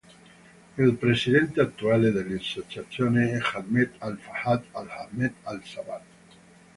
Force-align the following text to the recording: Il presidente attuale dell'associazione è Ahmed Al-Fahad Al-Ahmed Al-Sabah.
Il 0.79 0.95
presidente 0.95 1.59
attuale 1.61 2.09
dell'associazione 2.11 3.33
è 3.33 3.39
Ahmed 3.53 3.91
Al-Fahad 3.99 4.63
Al-Ahmed 4.71 5.33
Al-Sabah. 5.43 6.01